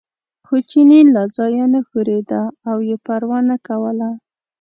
خو 0.45 0.55
چیني 0.69 0.99
له 1.15 1.23
ځایه 1.37 1.65
نه 1.73 1.79
ښورېده 1.87 2.41
او 2.69 2.77
یې 2.87 2.97
پروا 3.05 3.39
نه 3.49 3.57
کوله. 3.67 4.09